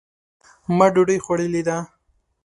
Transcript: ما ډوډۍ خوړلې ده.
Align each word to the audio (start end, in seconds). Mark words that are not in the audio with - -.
ما 0.77 0.87
ډوډۍ 0.93 1.17
خوړلې 1.25 1.61
ده. 1.67 1.77